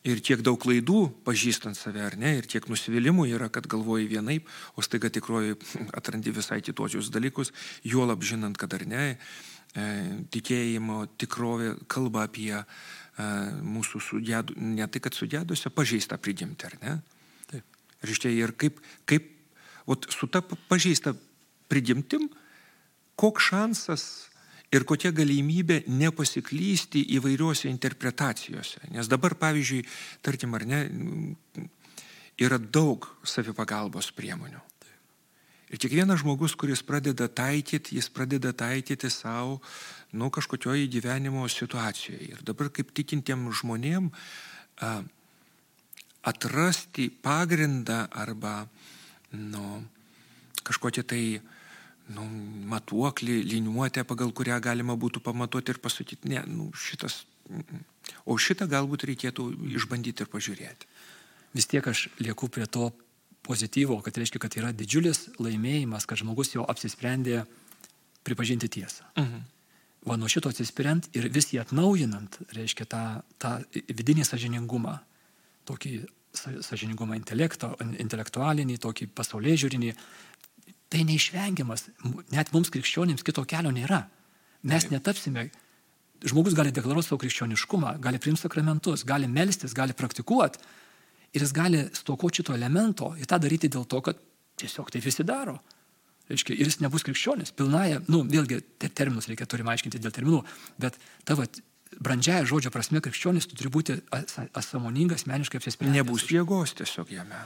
ir 0.07 0.23
tiek 0.25 0.43
daug 0.45 0.59
klaidų 0.63 1.01
pažįstant 1.27 1.79
save, 1.79 2.03
ar 2.07 2.17
ne, 2.21 2.37
ir 2.39 2.47
tiek 2.49 2.65
nusivylimų 2.71 3.27
yra, 3.35 3.49
kad 3.53 3.67
galvoji 3.71 4.09
vienaip, 4.11 4.49
o 4.79 4.85
staiga 4.85 5.11
tikroji 5.13 5.57
atrandi 5.99 6.35
visai 6.35 6.61
kitočius 6.65 7.11
dalykus, 7.15 7.53
juolab 7.87 8.25
žinant, 8.27 8.59
kad 8.61 8.75
ar 8.77 8.87
ne, 8.89 9.05
e, 9.75 9.87
tikėjimo 10.35 11.03
tikrovė 11.19 11.75
kalba 11.93 12.27
apie 12.31 12.53
e, 12.55 12.65
mūsų 13.77 14.03
sudėdų, 14.11 14.59
ne 14.79 14.87
tai, 14.87 15.03
kad 15.05 15.19
sudėdusio, 15.19 15.75
pažįstą 15.75 16.21
prigimtį, 16.23 16.71
ar 16.71 16.79
ne? 16.83 16.97
Taip. 17.51 17.83
Ir 18.03 18.15
iš 18.15 18.23
čia 18.25 18.35
ir 18.35 18.55
kaip, 18.59 18.79
kaip 19.11 19.33
ot, 19.91 20.09
su 20.15 20.31
ta 20.31 20.43
pažįsta 20.43 21.17
prigimtim, 21.71 22.31
koks 23.19 23.51
šansas 23.51 24.07
ir 24.75 24.85
kokia 24.89 25.13
galimybė 25.15 25.83
nepasiklysti 25.87 27.05
įvairiuose 27.17 27.71
interpretacijose. 27.71 28.83
Nes 28.95 29.09
dabar, 29.11 29.37
pavyzdžiui, 29.39 29.85
tarkim 30.27 30.57
ar 30.59 30.67
ne, 30.69 30.81
yra 32.43 32.59
daug 32.59 33.07
savipagalbos 33.27 34.11
priemonių. 34.17 34.63
Ir 35.67 35.81
kiekvienas 35.83 36.21
žmogus, 36.23 36.55
kuris 36.55 36.85
pradeda 36.87 37.27
taikyti, 37.27 37.97
jis 37.99 38.07
pradeda 38.15 38.53
taikyti 38.55 39.11
savo, 39.11 39.59
nu, 40.15 40.31
kažkokioje 40.31 40.87
gyvenimo 40.91 41.43
situacijoje. 41.51 42.29
Ir 42.37 42.45
dabar 42.47 42.71
kaip 42.71 42.93
tikintiem 42.95 43.49
žmonėm 43.51 44.13
a, 44.79 45.01
atrasti 46.27 47.09
pagrindą 47.11 48.05
arba, 48.15 48.69
nu, 49.35 49.83
kažkokią 50.67 51.03
tai 51.03 51.25
nu, 52.15 52.27
matuoklį, 52.71 53.41
liniuotę, 53.51 54.05
pagal 54.07 54.31
kurią 54.37 54.59
galima 54.63 54.97
būtų 54.99 55.23
pamatuoti 55.25 55.75
ir 55.75 55.81
pasakyti, 55.83 56.31
ne, 56.31 56.43
nu, 56.51 56.69
šitas. 56.77 57.25
O 58.27 58.37
šitą 58.39 58.69
galbūt 58.71 59.07
reikėtų 59.11 59.49
išbandyti 59.79 60.25
ir 60.25 60.31
pažiūrėti. 60.31 60.89
Vis 61.57 61.69
tiek 61.71 61.87
aš 61.87 62.09
lieku 62.21 62.51
prie 62.53 62.67
to 62.67 62.91
pozityvo, 63.47 64.01
kad 64.03 64.19
reiškia, 64.19 64.43
kad 64.43 64.57
yra 64.59 64.73
didžiulis 64.75 65.29
laimėjimas, 65.39 66.07
kad 66.07 66.21
žmogus 66.21 66.53
jau 66.55 66.67
apsisprendė 66.67 67.45
pripažinti 68.27 68.71
tiesą. 68.79 69.07
Mhm. 69.17 69.45
Va 70.07 70.15
nuo 70.15 70.29
šito 70.31 70.51
atsispiriant 70.53 71.09
ir 71.19 71.27
vis 71.35 71.51
jį 71.51 71.65
atnaujinant, 71.65 72.39
reiškia 72.55 72.87
tą, 72.87 73.03
tą 73.43 73.57
vidinį 73.91 74.27
sažiningumą, 74.27 75.01
tokį 75.67 75.97
sažiningumą 76.37 77.17
intelekto, 77.19 77.73
intelektualinį, 77.83 78.77
tokį 78.83 79.09
pasaulyje 79.17 79.65
žiūrinį, 79.65 79.93
Tai 80.93 81.03
neišvengiamas, 81.07 81.89
net 82.31 82.53
mums 82.55 82.71
krikščionims 82.71 83.25
kito 83.27 83.43
kelio 83.49 83.73
nėra. 83.75 84.05
Mes 84.67 84.87
netapsime, 84.91 85.49
žmogus 86.27 86.55
gali 86.59 86.73
deklaruoti 86.75 87.09
savo 87.09 87.21
krikščioniškumą, 87.23 87.97
gali 88.03 88.21
priimti 88.23 88.45
sakramentus, 88.45 89.05
gali 89.07 89.29
melstis, 89.31 89.75
gali 89.77 89.97
praktikuoti 89.97 90.63
ir 91.37 91.43
jis 91.43 91.53
gali 91.53 91.83
stokoti 91.95 92.41
šito 92.41 92.55
elemento 92.57 93.13
ir 93.19 93.29
tą 93.29 93.39
daryti 93.43 93.71
dėl 93.73 93.85
to, 93.91 94.01
kad 94.01 94.21
tiesiog 94.57 94.93
tai 94.93 95.03
visi 95.05 95.27
daro. 95.27 95.59
Reiškia, 96.31 96.57
ir 96.57 96.71
jis 96.71 96.81
nebus 96.83 97.05
krikščionis. 97.07 97.53
Pilnaja, 97.55 98.01
nu, 98.11 98.25
vėlgi, 98.27 98.59
terminus 98.89 99.29
reikia 99.31 99.47
turime 99.47 99.71
aiškinti 99.75 100.01
dėl 100.03 100.15
terminų, 100.15 100.41
bet 100.83 100.97
tavo 101.29 101.45
brandžiaja 102.03 102.47
žodžio 102.51 102.73
prasme 102.75 103.03
krikščionis 103.05 103.47
tu 103.47 103.59
turi 103.59 103.71
būti 103.73 103.99
asamoningas, 104.59 105.27
meniškai 105.31 105.61
apsisprendęs. 105.61 106.01
Nebus 106.01 106.27
jėgos 106.33 106.75
tiesiog 106.81 107.13
jame. 107.15 107.45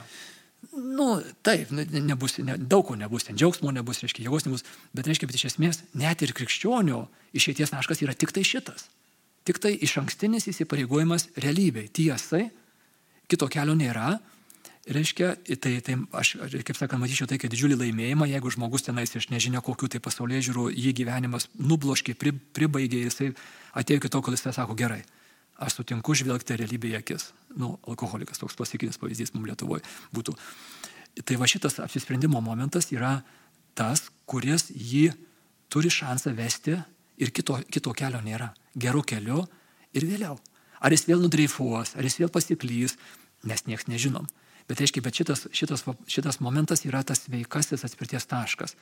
Nu, 0.69 1.21
taip, 1.41 1.71
nebus, 1.71 2.37
ne, 2.37 2.55
daug 2.57 2.85
ko 2.87 2.95
nebus, 2.95 3.25
ten 3.25 3.35
džiaugsmo 3.35 3.73
nebus, 3.73 4.03
reiškia, 4.03 4.27
jėgos 4.27 4.45
nebus, 4.45 4.63
bet 4.95 5.07
reiškia, 5.09 5.27
bet 5.27 5.39
iš 5.39 5.47
esmės 5.49 5.81
net 5.97 6.21
ir 6.21 6.35
krikščionio 6.37 7.07
išeities 7.35 7.73
taškas 7.73 8.03
yra 8.05 8.13
tik 8.13 8.33
tai 8.35 8.45
šitas. 8.45 8.85
Tik 9.47 9.57
tai 9.57 9.73
iš 9.73 9.97
ankstinis 10.03 10.45
įsipareigojimas 10.51 11.31
realybei, 11.41 11.87
tiesai, 11.89 12.45
kito 13.31 13.49
kelio 13.51 13.73
nėra. 13.77 14.19
Reiškia, 14.91 15.33
tai, 15.61 15.75
tai 15.85 15.95
aš, 16.17 16.35
kaip 16.65 16.77
sakant, 16.77 17.01
matyčiau 17.01 17.27
tai, 17.29 17.37
kad 17.41 17.51
didžiulį 17.53 17.79
laimėjimą, 17.83 18.29
jeigu 18.29 18.53
žmogus 18.53 18.85
tenais 18.85 19.13
iš 19.17 19.27
nežinia 19.33 19.61
kokių 19.65 19.91
tai 19.93 20.01
pasaulyje 20.01 20.47
žiūrų, 20.49 20.69
jį 20.73 20.93
gyvenimas 21.01 21.49
nubloškė, 21.57 22.15
pri, 22.17 22.33
pribaigė, 22.57 23.03
jisai 23.05 23.31
atėjo 23.77 24.01
iki 24.01 24.13
to, 24.13 24.21
kol 24.25 24.37
jis 24.37 24.47
sako 24.49 24.77
gerai 24.77 25.03
aš 25.61 25.79
sutinku 25.79 26.15
žvelgti 26.17 26.57
realybėje 26.59 27.01
akis. 27.01 27.27
Nu, 27.57 27.75
alkoholikas, 27.87 28.41
toks 28.41 28.57
klasikinis 28.57 28.99
pavyzdys 29.01 29.33
mums 29.35 29.51
Lietuvoje 29.51 29.85
būtų. 30.15 30.35
Tai 31.27 31.37
va 31.39 31.49
šitas 31.49 31.79
apsisprendimo 31.83 32.41
momentas 32.43 32.89
yra 32.95 33.19
tas, 33.77 34.07
kuris 34.25 34.69
jį 34.71 35.11
turi 35.71 35.91
šansą 35.91 36.33
vesti 36.35 36.77
ir 37.21 37.31
kito, 37.35 37.59
kito 37.71 37.93
kelio 37.97 38.21
nėra. 38.23 38.51
Gerų 38.75 39.03
kelių 39.13 39.41
ir 39.97 40.07
vėliau. 40.07 40.37
Ar 40.81 40.93
jis 40.95 41.05
vėl 41.07 41.21
nudreifuos, 41.21 41.93
ar 41.95 42.07
jis 42.07 42.17
vėl 42.23 42.31
pasiklys, 42.33 42.97
mes 43.45 43.67
nieks 43.67 43.87
nežinom. 43.91 44.25
Bet, 44.69 44.81
aiškiai, 44.81 45.03
bet 45.03 45.17
šitas, 45.17 45.45
šitas, 45.53 45.83
šitas 46.09 46.39
momentas 46.41 46.85
yra 46.87 47.01
tas 47.05 47.25
veikasis 47.29 47.83
atspirties 47.85 48.27
taškas. 48.29 48.75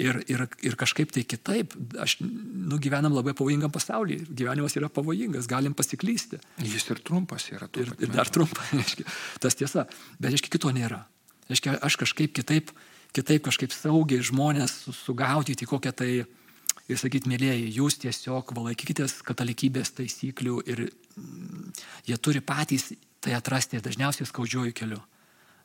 Ir, 0.00 0.16
ir, 0.32 0.44
ir 0.64 0.76
kažkaip 0.80 1.10
tai 1.12 1.24
kitaip, 1.28 1.74
aš, 2.00 2.16
nu, 2.22 2.78
gyvenam 2.80 3.12
labai 3.12 3.34
pavojingam 3.36 3.72
pasaulyje, 3.74 4.24
gyvenimas 4.32 4.76
yra 4.78 4.88
pavojingas, 4.92 5.48
galim 5.50 5.74
pasiklysti. 5.76 6.40
Jis 6.64 6.86
ir 6.94 7.02
trumpas 7.04 7.50
yra. 7.52 7.68
Ir, 7.76 7.92
ir 8.00 8.12
dar 8.14 8.30
trumpas, 8.32 8.72
aiškiai, 8.80 9.08
tas 9.44 9.58
tiesa, 9.58 9.84
bet 10.18 10.32
aiškiai 10.32 10.54
kito 10.56 10.72
nėra. 10.72 11.02
Aiškiai, 11.50 11.76
aš 11.84 11.98
kažkaip 12.00 12.32
kitaip, 12.38 12.72
kitaip 13.16 13.44
kažkaip 13.50 13.74
saugiai 13.76 14.24
žmonės 14.24 14.76
sugaudyti 15.02 15.68
kokią 15.68 15.92
tai, 16.00 16.10
ir 16.90 17.00
sakyti, 17.00 17.30
mėlyjeji, 17.30 17.70
jūs 17.76 18.00
tiesiog 18.02 18.54
valaikykitės 18.56 19.20
katalikybės 19.26 19.92
taisyklių 19.98 20.62
ir 20.70 20.86
mm, 20.88 21.70
jie 22.08 22.18
turi 22.22 22.42
patys 22.44 22.92
tai 23.20 23.36
atrasti 23.36 23.80
dažniausiai 23.84 24.28
skaudžiuoju 24.28 24.74
keliu. 24.76 25.00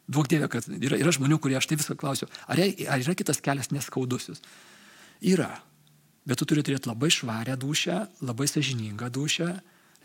Duok 0.05 0.29
Dieve, 0.29 0.49
kad 0.51 0.67
yra, 0.69 0.99
yra 1.01 1.13
žmonių, 1.15 1.39
kurie 1.41 1.57
aš 1.57 1.67
tai 1.69 1.79
visą 1.79 1.95
klausiu, 1.97 2.27
ar, 2.45 2.59
ar 2.61 3.01
yra 3.01 3.15
kitas 3.17 3.41
kelias 3.41 3.71
neskaudusis? 3.73 4.43
Yra. 5.25 5.49
Bet 6.25 6.41
tu 6.41 6.47
turi 6.49 6.63
turėti 6.65 6.89
labai 6.89 7.11
švarę 7.13 7.55
dušę, 7.61 7.97
labai 8.25 8.47
sažiningą 8.49 9.09
dušę, 9.13 9.49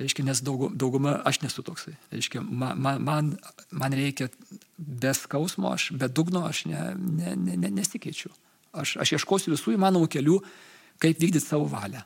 reiškia, 0.00 0.25
nes 0.28 0.40
daug, 0.45 0.66
dauguma 0.76 1.19
aš 1.28 1.40
nesu 1.45 1.64
toksai. 1.64 1.95
Reiškia, 2.12 2.42
man, 2.45 2.80
man, 3.04 3.35
man 3.73 3.97
reikia 3.97 4.30
be 4.76 5.12
skausmo, 5.16 5.73
aš, 5.76 5.90
be 5.97 6.09
dugno 6.09 6.45
aš 6.49 6.64
ne, 6.71 6.85
ne, 6.97 7.35
ne, 7.37 7.57
ne, 7.61 7.73
nesikeičiu. 7.80 8.33
Aš, 8.80 8.97
aš 9.02 9.16
ieškosiu 9.19 9.52
visų 9.54 9.75
įmanomų 9.76 10.09
kelių, 10.12 10.38
kaip 11.02 11.21
vykdyti 11.21 11.45
savo 11.45 11.69
valią. 11.73 12.04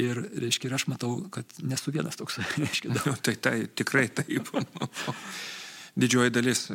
Ir, 0.00 0.20
reiškia, 0.42 0.70
ir 0.70 0.76
aš 0.76 0.86
matau, 0.90 1.16
kad 1.34 1.58
nesu 1.66 1.92
vienas 1.94 2.18
toks. 2.18 2.38
Reiškia, 2.62 2.94
daug. 2.94 3.18
tai, 3.26 3.34
tai 3.36 3.56
tikrai 3.66 4.06
taip 4.14 4.50
didžioji 5.96 6.34
dalis 6.34 6.66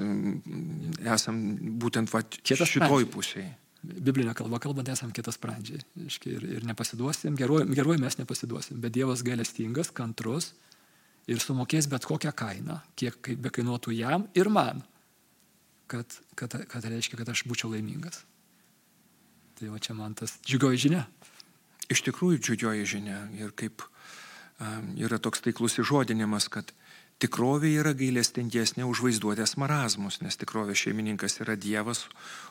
esam 1.16 1.42
būtent 1.82 2.12
va, 2.12 2.24
šitoj 2.44 3.08
pusėje. 3.14 3.52
biblinė 3.86 4.34
kalba 4.38 4.60
kalbant 4.60 4.90
esam 4.90 5.12
kitas 5.16 5.38
pradžiai. 5.42 5.84
Ir, 6.26 6.48
ir 6.58 6.66
nepasiduosim, 6.68 7.36
geruoju 7.38 8.00
mes 8.02 8.18
nepasiduosim, 8.22 8.80
bet 8.82 8.96
Dievas 8.96 9.24
gailestingas, 9.26 9.92
kantrus 9.94 10.54
ir 11.30 11.42
sumokės 11.42 11.90
bet 11.90 12.06
kokią 12.06 12.34
kainą, 12.38 12.80
kiek 13.00 13.34
be 13.42 13.52
kainuotų 13.54 13.94
jam 13.98 14.28
ir 14.38 14.50
man, 14.50 14.84
kad, 15.92 16.18
kad, 16.38 16.58
kad 16.70 16.86
reiškia, 16.86 17.20
kad 17.22 17.30
aš 17.34 17.46
būčiau 17.50 17.72
laimingas. 17.74 18.24
Tai 19.56 19.72
va 19.72 19.80
čia 19.80 19.96
man 19.96 20.16
tas 20.18 20.36
džiugioji 20.44 20.88
žinia. 20.88 21.06
Iš 21.92 22.02
tikrųjų 22.08 22.42
džiugioji 22.42 22.88
žinia 22.96 23.20
ir 23.38 23.54
kaip 23.58 23.86
um, 23.86 24.92
yra 25.00 25.20
toks 25.22 25.46
taiklus 25.46 25.78
įžodinimas, 25.82 26.50
kad 26.52 26.74
tikrovė 27.24 27.72
yra 27.82 27.94
gailestingesnė 27.98 28.86
už 28.88 29.04
vaizduotės 29.06 29.56
marazmus, 29.62 30.22
nes 30.24 30.38
tikrovės 30.40 30.86
šeimininkas 30.86 31.40
yra 31.44 31.56
Dievas, 31.60 32.06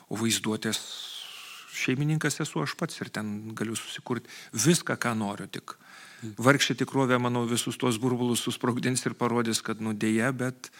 o 0.09 0.17
vaizduotės 0.19 0.81
šeimininkas 1.75 2.39
esu 2.43 2.63
aš 2.63 2.75
pats 2.79 3.01
ir 3.03 3.11
ten 3.13 3.51
galiu 3.57 3.75
susikurti 3.77 4.31
viską, 4.55 4.97
ką 5.01 5.13
noriu 5.19 5.47
tik. 5.51 5.75
Vargšė 6.41 6.77
tikrovė, 6.79 7.19
manau, 7.21 7.43
visus 7.45 7.77
tuos 7.77 7.99
burbulus 8.01 8.41
susprogdins 8.45 9.03
ir 9.05 9.13
parodys, 9.19 9.59
kad 9.61 9.81
nudėja, 9.83 10.31
bet 10.33 10.71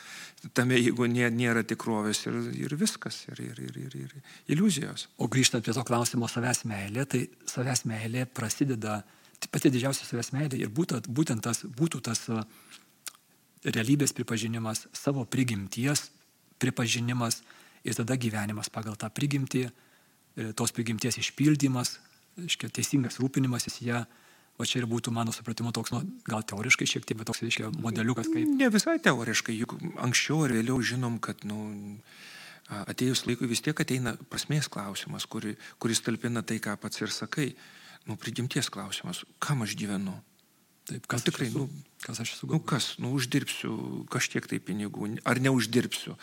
tame, 0.58 0.80
jeigu 0.80 1.06
nė, 1.12 1.27
nėra 1.34 1.62
tikrovės 1.68 2.24
ir, 2.25 2.39
ir 2.65 2.74
viskas, 2.80 3.20
ir, 3.30 3.44
ir, 3.44 3.60
ir, 3.68 3.77
ir, 3.84 3.98
ir 4.00 4.56
iliuzijos. 4.56 5.10
O 5.20 5.27
grįžtant 5.32 5.65
prie 5.65 5.75
to 5.75 5.84
klausimo 5.86 6.30
savęs 6.32 6.63
meilė, 6.70 7.06
tai 7.12 7.25
savęs 7.51 7.86
meilė 7.92 8.25
prasideda, 8.25 9.01
tai 9.38 9.51
pati 9.54 9.74
didžiausia 9.75 10.08
savęs 10.08 10.32
meilė 10.34 10.63
ir 10.63 10.74
būtent, 10.74 11.12
būtent 11.12 11.46
tas, 11.46 11.62
būtų 11.77 12.01
tas 12.08 12.25
uh, 12.32 12.42
realybės 13.66 14.14
pripažinimas, 14.16 14.86
savo 14.94 15.26
prigimties 15.26 16.10
pripažinimas 16.62 17.42
ir 17.86 17.98
tada 17.98 18.18
gyvenimas 18.18 18.70
pagal 18.74 18.98
tą 19.00 19.10
prigimtį, 19.14 19.66
e, 19.68 20.52
tos 20.58 20.74
prigimties 20.76 21.20
išpildymas, 21.22 21.98
aiškia, 22.42 22.70
teisingas 22.70 23.20
rūpinimasis 23.22 23.82
ją. 23.86 24.06
O 24.56 24.64
čia 24.64 24.80
ir 24.80 24.86
būtų 24.88 25.12
mano 25.12 25.34
supratimu 25.36 25.74
toks, 25.76 25.92
nu, 25.92 26.00
gal 26.24 26.46
teoriškai 26.48 26.88
šiek 26.88 27.04
tiek, 27.04 27.18
bet 27.20 27.28
toks, 27.28 27.42
reiškia, 27.44 27.74
modeliukas 27.84 28.30
kaip. 28.32 28.48
Ne 28.56 28.70
visai 28.72 29.02
teoriškai, 29.04 29.52
juk 29.60 29.76
anksčiau 30.00 30.46
ar 30.46 30.54
vėliau 30.56 30.80
žinom, 30.80 31.18
kad, 31.20 31.44
nu, 31.44 31.58
atėjus 32.72 33.26
laikui 33.28 33.50
vis 33.52 33.60
tiek 33.66 33.76
ateina 33.84 34.16
prasmės 34.32 34.70
klausimas, 34.72 35.28
kuri, 35.28 35.58
kuris 35.84 36.00
talpina 36.06 36.40
tai, 36.40 36.62
ką 36.64 36.78
pats 36.80 37.04
ir 37.04 37.12
sakai. 37.12 37.50
Nu, 38.08 38.16
prigimties 38.22 38.70
klausimas, 38.72 39.26
kam 39.44 39.66
aš 39.66 39.76
gyvenu, 39.76 40.16
Taip, 40.86 41.08
kas 41.10 41.24
nu, 41.24 41.32
tikrai, 41.32 41.48
nu, 41.50 41.63
kas 42.04 42.20
aš 42.22 42.36
esu. 42.36 42.48
Nu, 42.51 42.60
kas, 42.62 42.92
nu, 43.01 43.10
uždirbsiu 43.18 43.72
kažkiek 44.13 44.46
tai 44.46 44.60
pinigų, 44.62 45.08
ar 45.25 45.39
neuždirbsiu. 45.42 46.13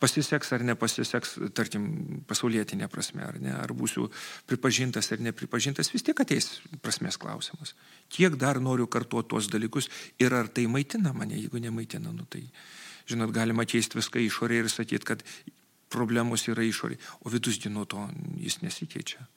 Pasiseks 0.00 0.54
ar 0.56 0.64
nepasiseks, 0.64 1.34
tarkim, 1.56 1.84
pasaulietinė 2.28 2.88
prasme, 2.92 3.26
ar 3.26 3.36
ne, 3.42 3.52
ar 3.52 3.74
būsiu 3.76 4.08
pripažintas 4.48 5.12
ar 5.12 5.20
nepripažintas, 5.26 5.92
vis 5.92 6.06
tiek 6.06 6.24
ateis 6.24 6.48
prasmės 6.80 7.20
klausimas. 7.20 7.74
Kiek 8.08 8.40
dar 8.40 8.62
noriu 8.64 8.88
kartuoti 8.88 9.34
tuos 9.34 9.50
dalykus 9.52 9.90
ir 10.22 10.32
ar 10.32 10.48
tai 10.48 10.64
maitina 10.64 11.12
mane, 11.12 11.36
jeigu 11.36 11.60
nemaitina, 11.60 12.08
nu 12.16 12.24
tai, 12.24 12.46
žinot, 13.12 13.36
galima 13.36 13.68
keisti 13.68 14.00
viską 14.00 14.24
išorėje 14.24 14.64
ir 14.64 14.72
sakyti, 14.72 15.10
kad 15.12 15.28
problemos 15.92 16.48
yra 16.48 16.64
išorėje, 16.64 17.04
o 17.20 17.36
vidus 17.36 17.60
nuo 17.68 17.84
to 17.84 18.08
jis 18.40 18.62
nesikeičia. 18.64 19.28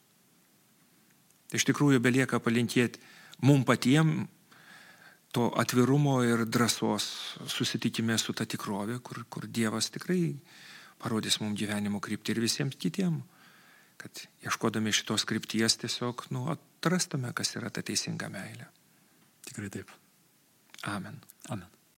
Tai 1.52 1.60
iš 1.60 1.68
tikrųjų 1.68 2.00
belieka 2.00 2.40
palinkėti 2.40 3.02
mum 3.44 3.68
patiems 3.68 4.30
to 5.32 5.50
atvirumo 5.62 6.20
ir 6.26 6.46
drąsos 6.46 7.06
susitikime 7.48 8.18
su 8.18 8.34
ta 8.34 8.46
tikrovė, 8.50 9.00
kur, 9.06 9.24
kur 9.30 9.48
Dievas 9.48 9.92
tikrai 9.94 10.34
parodys 11.00 11.40
mums 11.40 11.60
gyvenimo 11.60 12.02
kryptį 12.04 12.36
ir 12.36 12.44
visiems 12.44 12.78
kitiems, 12.80 13.24
kad 14.00 14.24
ieškodami 14.48 14.94
šitos 14.96 15.26
krypties 15.28 15.78
tiesiog 15.82 16.28
nu, 16.36 16.46
atrastume, 16.54 17.34
kas 17.36 17.56
yra 17.60 17.72
ta 17.74 17.84
teisinga 17.86 18.32
meilė. 18.32 18.70
Tikrai 19.50 19.74
taip. 19.74 19.92
Amen. 20.88 21.20
Amen. 21.50 21.79